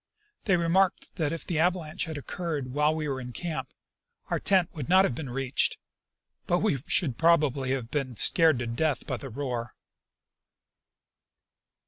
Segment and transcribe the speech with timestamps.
[0.45, 3.69] They remarked that if the avalanche had occurred while we were in camp,
[4.31, 5.77] our tent would not have been reached,
[6.47, 9.73] but that we should probably have been scared to death by the roar.